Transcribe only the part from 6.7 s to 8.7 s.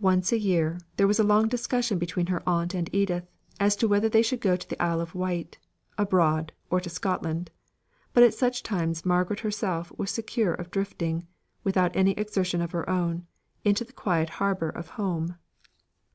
or to Scotland; but at such